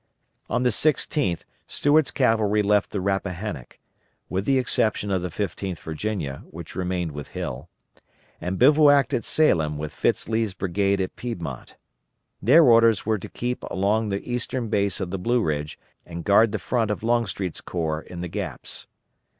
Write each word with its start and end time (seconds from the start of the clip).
On 0.49 0.63
the 0.63 0.71
16th 0.71 1.41
Stuart's 1.67 2.09
cavalry 2.09 2.63
left 2.63 2.89
the 2.89 2.99
Rappahannock 2.99 3.77
with 4.29 4.45
the 4.45 4.57
exception 4.57 5.11
of 5.11 5.21
the 5.21 5.29
15th 5.29 5.77
Virginia, 5.77 6.41
which 6.49 6.75
remained 6.75 7.11
with 7.11 7.27
Hill 7.27 7.69
and 8.41 8.57
bivouacked 8.57 9.13
at 9.13 9.23
Salem 9.23 9.77
with 9.77 9.93
Fitz 9.93 10.27
Lee's 10.27 10.55
brigade 10.55 10.99
at 11.01 11.15
Piedmont. 11.15 11.77
Their 12.41 12.63
orders 12.63 13.05
were 13.05 13.19
to 13.19 13.29
keep 13.29 13.61
along 13.69 14.09
the 14.09 14.27
eastern 14.27 14.69
base 14.69 14.99
of 14.99 15.11
the 15.11 15.19
Blue 15.19 15.39
Ridge, 15.43 15.77
and 16.03 16.23
guard 16.23 16.51
the 16.51 16.57
front 16.57 16.89
of 16.89 17.03
Longstreet's 17.03 17.61
corps 17.61 18.01
in 18.01 18.21
the 18.21 18.27
Gaps. 18.27 18.87